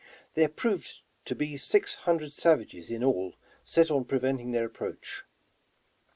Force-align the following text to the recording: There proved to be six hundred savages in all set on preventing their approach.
There 0.33 0.49
proved 0.49 1.01
to 1.25 1.35
be 1.35 1.57
six 1.57 1.93
hundred 1.93 2.33
savages 2.33 2.89
in 2.89 3.03
all 3.03 3.35
set 3.63 3.91
on 3.91 4.05
preventing 4.05 4.51
their 4.51 4.65
approach. 4.65 5.25